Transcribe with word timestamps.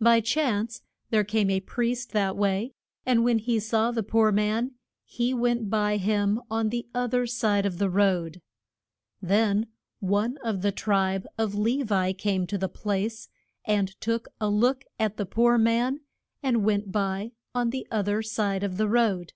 By 0.00 0.20
chance 0.20 0.82
there 1.10 1.24
came 1.24 1.50
a 1.50 1.58
priest 1.58 2.12
that 2.12 2.36
way, 2.36 2.70
and 3.04 3.24
when 3.24 3.38
he 3.40 3.58
saw 3.58 3.90
the 3.90 4.04
poor 4.04 4.30
man 4.30 4.76
he 5.04 5.34
went 5.34 5.68
by 5.68 5.96
him 5.96 6.40
on 6.48 6.68
the 6.68 6.86
oth 6.94 7.12
er 7.14 7.26
side 7.26 7.66
of 7.66 7.78
the 7.78 7.90
road. 7.90 8.40
Then 9.20 9.66
one 9.98 10.36
of 10.44 10.62
the 10.62 10.70
tribe 10.70 11.26
of 11.36 11.56
Le 11.56 11.82
vi 11.84 12.12
came 12.12 12.46
to 12.46 12.56
the 12.56 12.68
place, 12.68 13.28
and 13.64 14.00
took 14.00 14.28
a 14.40 14.48
look 14.48 14.84
at 15.00 15.16
the 15.16 15.26
poor 15.26 15.58
man, 15.58 15.98
and 16.40 16.62
went 16.64 16.92
by 16.92 17.32
on 17.52 17.70
the 17.70 17.84
oth 17.90 18.06
er 18.08 18.22
side 18.22 18.62
of 18.62 18.76
the 18.76 18.86
road. 18.88 19.32